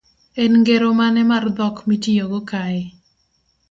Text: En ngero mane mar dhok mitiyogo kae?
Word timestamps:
En 0.43 0.51
ngero 0.61 0.89
mane 0.99 1.21
mar 1.31 1.45
dhok 1.57 1.77
mitiyogo 1.87 2.39
kae? 2.49 2.81